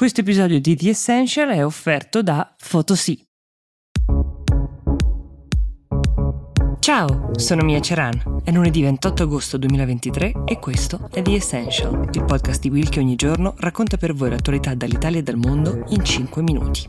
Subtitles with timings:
[0.00, 3.22] Questo episodio di The Essential è offerto da Photosy.
[6.78, 8.40] Ciao, sono Mia Ceran.
[8.42, 13.00] È lunedì 28 agosto 2023 e questo è The Essential, il podcast di Will che
[13.00, 16.88] ogni giorno racconta per voi l'attualità dall'Italia e dal mondo in 5 minuti.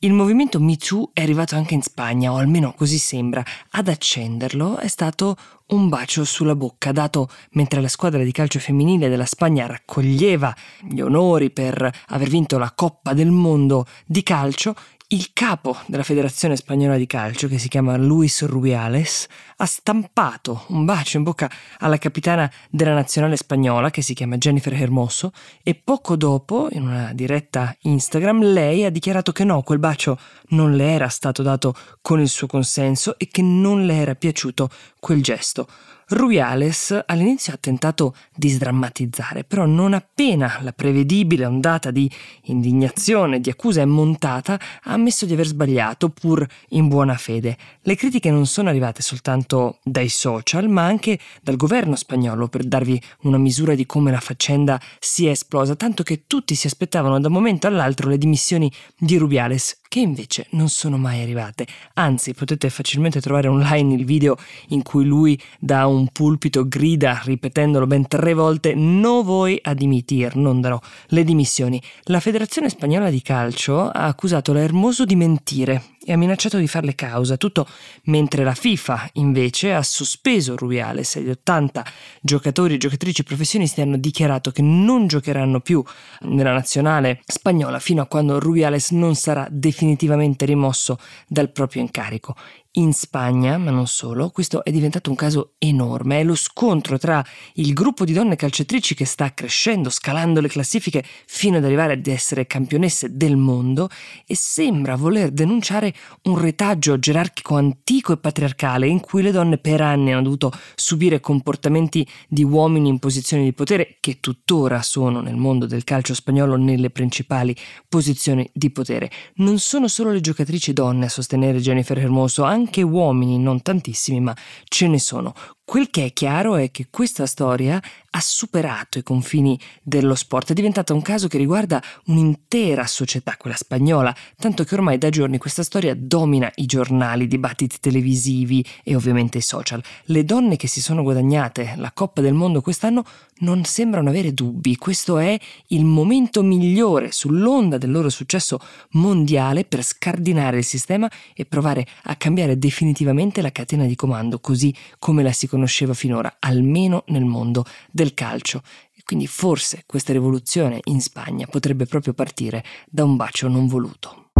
[0.00, 3.42] Il movimento Me Too è arrivato anche in Spagna, o almeno così sembra.
[3.70, 5.36] Ad accenderlo è stato
[5.68, 10.54] un bacio sulla bocca dato mentre la squadra di calcio femminile della Spagna raccoglieva
[10.88, 14.74] gli onori per aver vinto la Coppa del Mondo di calcio,
[15.10, 20.84] il capo della Federazione Spagnola di Calcio, che si chiama Luis Rubiales, ha stampato un
[20.84, 25.30] bacio in bocca alla capitana della nazionale spagnola, che si chiama Jennifer Hermoso,
[25.62, 30.74] e poco dopo, in una diretta Instagram, lei ha dichiarato che no, quel bacio non
[30.74, 35.22] le era stato dato con il suo consenso e che non le era piaciuto quel
[35.22, 35.66] gesto presto
[36.08, 42.08] Rubiales all'inizio ha tentato di sdrammatizzare, però non appena la prevedibile ondata di
[42.44, 47.56] indignazione, di accusa è montata, ha ammesso di aver sbagliato, pur in buona fede.
[47.80, 53.02] Le critiche non sono arrivate soltanto dai social, ma anche dal governo spagnolo per darvi
[53.22, 57.26] una misura di come la faccenda si è esplosa, tanto che tutti si aspettavano da
[57.26, 61.66] un momento all'altro le dimissioni di Rubiales, che invece non sono mai arrivate.
[61.94, 64.36] Anzi, potete facilmente trovare online il video
[64.68, 70.36] in cui lui da un pulpito grida ripetendolo ben tre volte no voi a dimitir,
[70.36, 71.82] non darò le dimissioni.
[72.04, 76.68] La Federazione Spagnola di Calcio ha accusato la Hermoso di mentire e ha minacciato di
[76.68, 77.66] farle causa, tutto
[78.04, 81.84] mentre la FIFA invece ha sospeso Rubiales e gli 80
[82.20, 85.82] giocatori e giocatrici professionisti hanno dichiarato che non giocheranno più
[86.20, 92.36] nella nazionale spagnola fino a quando Rubiales non sarà definitivamente rimosso dal proprio incarico
[92.78, 96.20] in Spagna, ma non solo, questo è diventato un caso enorme.
[96.20, 97.24] È lo scontro tra
[97.54, 102.06] il gruppo di donne calciatrici che sta crescendo, scalando le classifiche fino ad arrivare ad
[102.06, 103.88] essere campionesse del mondo
[104.26, 109.80] e sembra voler denunciare un retaggio gerarchico antico e patriarcale in cui le donne per
[109.80, 115.36] anni hanno dovuto subire comportamenti di uomini in posizioni di potere che tuttora sono nel
[115.36, 117.56] mondo del calcio spagnolo nelle principali
[117.88, 119.10] posizioni di potere.
[119.36, 124.20] Non sono solo le giocatrici donne a sostenere Jennifer Hermoso, anche anche uomini, non tantissimi,
[124.20, 124.34] ma
[124.64, 125.32] ce ne sono.
[125.68, 127.82] Quel che è chiaro è che questa storia
[128.16, 133.56] ha superato i confini dello sport, è diventata un caso che riguarda un'intera società, quella
[133.56, 138.94] spagnola, tanto che ormai da giorni questa storia domina i giornali, i dibattiti televisivi e
[138.94, 139.82] ovviamente i social.
[140.04, 143.04] Le donne che si sono guadagnate la Coppa del Mondo quest'anno
[143.40, 145.38] non sembrano avere dubbi, questo è
[145.68, 148.60] il momento migliore sull'onda del loro successo
[148.92, 154.72] mondiale per scardinare il sistema e provare a cambiare definitivamente la catena di comando, così
[154.98, 158.60] come la si conosceva finora, almeno nel mondo del calcio.
[159.06, 164.30] Quindi forse questa rivoluzione in Spagna potrebbe proprio partire da un bacio non voluto.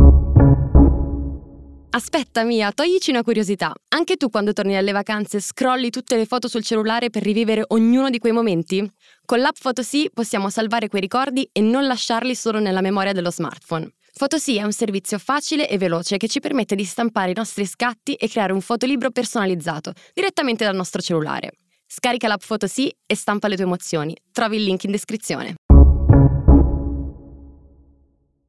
[1.90, 3.72] Aspetta Mia, toglici una curiosità.
[3.88, 8.10] Anche tu quando torni dalle vacanze scrolli tutte le foto sul cellulare per rivivere ognuno
[8.10, 8.86] di quei momenti?
[9.24, 13.90] Con l'app Photosy possiamo salvare quei ricordi e non lasciarli solo nella memoria dello smartphone.
[14.18, 18.14] Photosy è un servizio facile e veloce che ci permette di stampare i nostri scatti
[18.14, 21.52] e creare un fotolibro personalizzato direttamente dal nostro cellulare.
[21.86, 24.16] Scarica l'app Photosy e stampa le tue emozioni.
[24.32, 25.56] Trovi il link in descrizione.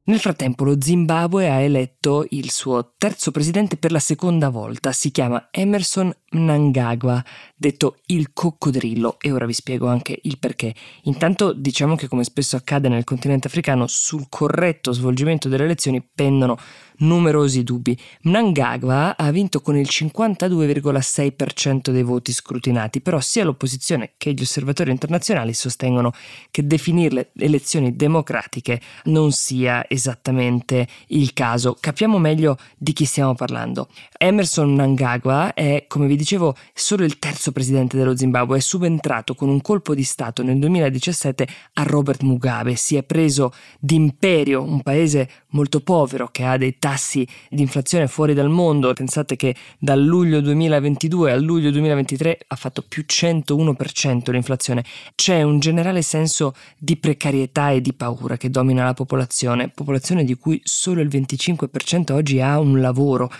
[0.08, 5.10] Nel frattempo lo Zimbabwe ha eletto il suo terzo presidente per la seconda volta, si
[5.10, 7.22] chiama Emerson Mnangagwa,
[7.54, 10.74] detto il coccodrillo, e ora vi spiego anche il perché.
[11.02, 16.56] Intanto diciamo che come spesso accade nel continente africano, sul corretto svolgimento delle elezioni pendono
[16.98, 17.96] numerosi dubbi.
[18.22, 24.90] Mnangagwa ha vinto con il 52,6% dei voti scrutinati, però sia l'opposizione che gli osservatori
[24.90, 26.12] internazionali sostengono
[26.50, 31.76] che definirle elezioni democratiche non sia esattamente il caso.
[31.78, 33.88] Capiamo meglio di chi stiamo parlando.
[34.16, 39.48] Emerson Mnangagwa è, come vi dicevo, solo il terzo presidente dello Zimbabwe, è subentrato con
[39.48, 45.28] un colpo di Stato nel 2017 a Robert Mugabe, si è preso d'imperio un paese
[45.50, 48.92] molto povero che ha dei tassi di inflazione fuori dal mondo.
[48.92, 54.84] Pensate che dal luglio 2022 al luglio 2023 ha fatto più 101% l'inflazione.
[55.14, 60.34] C'è un generale senso di precarietà e di paura che domina la popolazione, popolazione di
[60.34, 63.30] cui solo il 25% oggi ha un lavoro.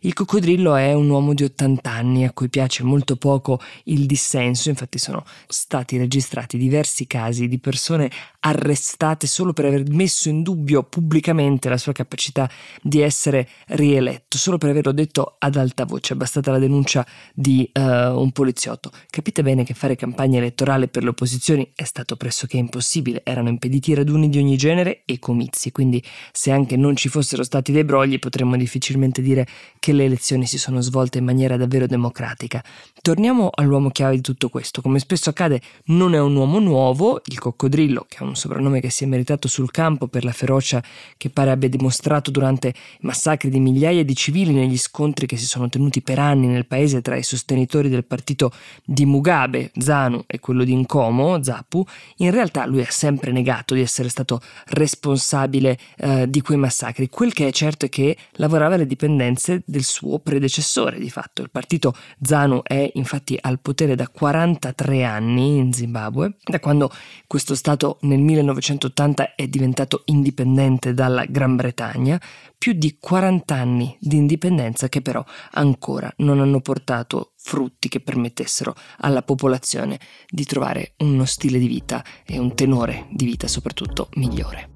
[0.00, 4.68] Il coccodrillo è un uomo di 80 anni a cui piace molto poco il dissenso,
[4.68, 8.10] infatti sono stati registrati diversi casi di persone
[8.46, 12.48] arrestate solo per aver messo in dubbio pubblicamente la sua capacità
[12.80, 17.04] di essere rieletto, solo per averlo detto ad alta voce, è bastata la denuncia
[17.34, 18.92] di uh, un poliziotto.
[19.10, 23.94] Capite bene che fare campagna elettorale per le opposizioni è stato pressoché impossibile, erano impediti
[23.94, 28.20] raduni di ogni genere e comizi, quindi se anche non ci fossero stati dei brogli
[28.20, 29.44] potremmo difficilmente dire
[29.80, 32.62] che le elezioni si sono svolte in maniera davvero democratica.
[33.02, 37.38] Torniamo all'uomo chiave di tutto questo, come spesso accade non è un uomo nuovo, il
[37.40, 40.82] coccodrillo, che è un soprannome che si è meritato sul campo per la ferocia
[41.16, 45.46] che pare abbia dimostrato durante i massacri di migliaia di civili negli scontri che si
[45.46, 48.52] sono tenuti per anni nel paese tra i sostenitori del partito
[48.84, 51.84] di Mugabe, Zanu, e quello di Nkomo, Zapu,
[52.18, 57.08] in realtà lui ha sempre negato di essere stato responsabile eh, di quei massacri.
[57.08, 61.42] Quel che è certo è che lavorava alle dipendenze del suo predecessore, di fatto.
[61.42, 66.90] Il partito Zanu è infatti al potere da 43 anni in Zimbabwe, da quando
[67.26, 72.20] questo Stato nel 1980 è diventato indipendente dalla Gran Bretagna,
[72.58, 78.74] più di 40 anni di indipendenza che però ancora non hanno portato frutti che permettessero
[78.98, 84.70] alla popolazione di trovare uno stile di vita e un tenore di vita soprattutto migliore.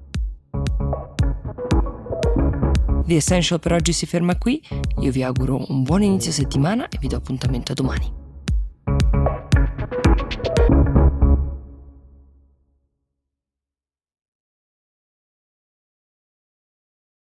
[3.05, 4.61] The Essential per oggi si ferma qui,
[4.99, 8.20] io vi auguro un buon inizio settimana e vi do appuntamento a domani.